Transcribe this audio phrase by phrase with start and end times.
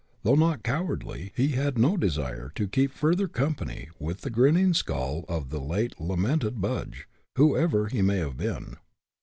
[0.23, 5.25] Though not cowardly, he had no desire to keep further company with the grinning skull
[5.29, 8.77] of the late lamented Budge, whoever he may have been.